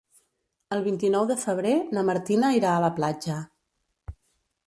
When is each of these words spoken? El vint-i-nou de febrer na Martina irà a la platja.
El 0.75 0.79
vint-i-nou 0.87 1.27
de 1.31 1.35
febrer 1.41 1.75
na 1.97 2.05
Martina 2.09 2.51
irà 2.61 2.73
a 2.77 2.81
la 2.87 2.91
platja. 3.01 3.39